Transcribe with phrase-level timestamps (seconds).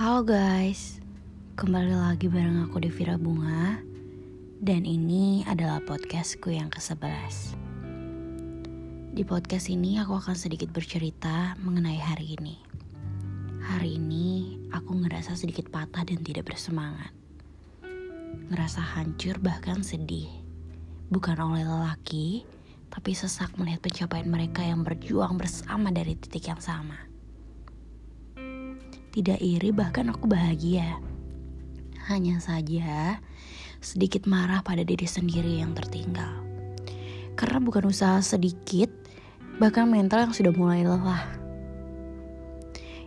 [0.00, 0.96] Halo guys,
[1.60, 3.84] kembali lagi bareng aku Devira Bunga.
[4.56, 7.52] Dan ini adalah podcastku yang ke-11
[9.12, 12.56] Di podcast ini aku akan sedikit bercerita mengenai hari ini.
[13.60, 17.12] Hari ini aku ngerasa sedikit patah dan tidak bersemangat.
[18.48, 20.32] Ngerasa hancur bahkan sedih.
[21.12, 22.48] Bukan oleh lelaki,
[22.88, 27.09] tapi sesak melihat pencapaian mereka yang berjuang bersama dari titik yang sama
[29.10, 31.02] tidak iri, bahkan aku bahagia.
[32.06, 33.18] Hanya saja
[33.82, 36.30] sedikit marah pada diri sendiri yang tertinggal.
[37.34, 38.92] Karena bukan usaha sedikit,
[39.58, 41.24] bahkan mental yang sudah mulai lelah.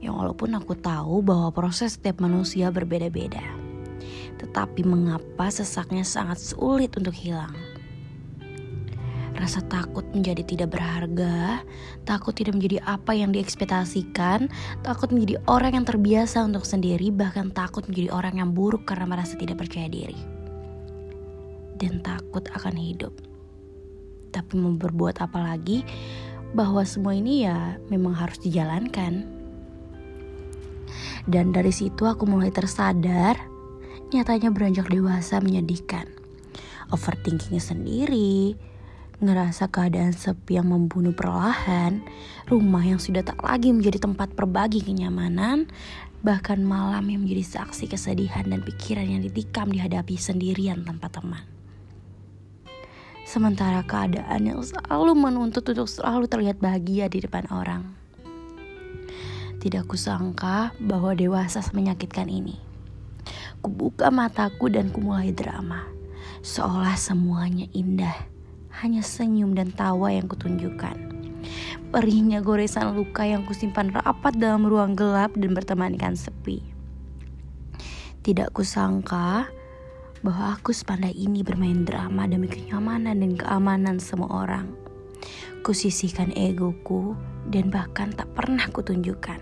[0.00, 3.44] Yang walaupun aku tahu bahwa proses setiap manusia berbeda-beda.
[4.40, 7.52] Tetapi mengapa sesaknya sangat sulit untuk hilang?
[9.40, 11.64] Rasa takut menjadi tidak berharga,
[12.04, 14.52] takut tidak menjadi apa yang diekspektasikan,
[14.84, 19.40] takut menjadi orang yang terbiasa untuk sendiri, bahkan takut menjadi orang yang buruk karena merasa
[19.40, 20.20] tidak percaya diri.
[21.80, 23.16] Dan takut akan hidup.
[24.28, 25.88] Tapi mau berbuat apa lagi
[26.52, 29.24] bahwa semua ini ya memang harus dijalankan.
[31.24, 33.40] Dan dari situ aku mulai tersadar,
[34.12, 36.04] nyatanya beranjak dewasa menyedihkan.
[36.92, 38.58] Overthinkingnya sendiri,
[39.20, 42.00] ngerasa keadaan sepi yang membunuh perlahan,
[42.48, 45.68] rumah yang sudah tak lagi menjadi tempat berbagi kenyamanan,
[46.24, 51.44] bahkan malam yang menjadi saksi kesedihan dan pikiran yang ditikam dihadapi sendirian tanpa teman.
[53.28, 57.86] Sementara keadaan yang selalu menuntut untuk selalu terlihat bahagia di depan orang.
[59.60, 62.56] Tidak kusangka bahwa dewasa menyakitkan ini.
[63.60, 65.84] Kubuka mataku dan kumulai drama.
[66.40, 68.39] Seolah semuanya indah
[68.78, 71.10] hanya senyum dan tawa yang kutunjukkan.
[71.90, 76.62] Perihnya goresan luka yang kusimpan rapat dalam ruang gelap dan bertemankan sepi.
[78.22, 79.50] Tidak kusangka
[80.20, 84.70] bahwa aku sepandai ini bermain drama demi kenyamanan dan keamanan semua orang.
[85.66, 87.16] Kusisihkan egoku
[87.48, 89.40] dan bahkan tak pernah kutunjukkan.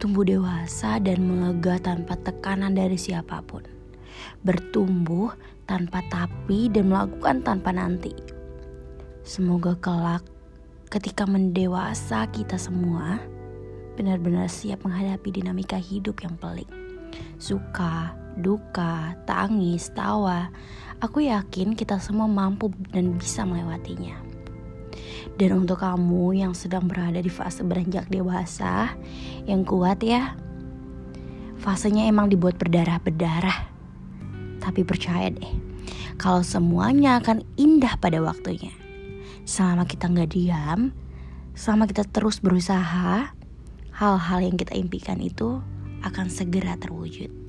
[0.00, 3.81] Tumbuh dewasa dan melega tanpa tekanan dari siapa pun.
[4.40, 5.36] Bertumbuh
[5.68, 8.12] tanpa tapi dan melakukan tanpa nanti.
[9.22, 10.26] Semoga kelak
[10.92, 13.16] ketika mendewasa kita semua
[13.96, 16.68] benar-benar siap menghadapi dinamika hidup yang pelik.
[17.36, 20.52] Suka, duka, tangis, tawa.
[21.00, 24.16] Aku yakin kita semua mampu dan bisa melewatinya.
[25.40, 28.92] Dan untuk kamu yang sedang berada di fase beranjak dewasa,
[29.48, 30.36] yang kuat ya.
[31.56, 33.71] Fasenya emang dibuat berdarah-berdarah
[34.62, 35.50] tapi percaya deh,
[36.22, 38.70] kalau semuanya akan indah pada waktunya.
[39.42, 40.94] Selama kita nggak diam,
[41.58, 43.34] selama kita terus berusaha,
[43.90, 45.58] hal-hal yang kita impikan itu
[46.06, 47.41] akan segera terwujud.